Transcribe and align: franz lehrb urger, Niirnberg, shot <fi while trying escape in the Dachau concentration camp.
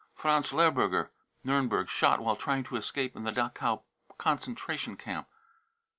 franz 0.15 0.49
lehrb 0.49 0.77
urger, 0.77 1.09
Niirnberg, 1.45 1.87
shot 1.87 2.17
<fi 2.17 2.23
while 2.25 2.35
trying 2.35 2.65
escape 2.75 3.15
in 3.15 3.23
the 3.23 3.31
Dachau 3.31 3.83
concentration 4.17 4.97
camp. 4.97 5.27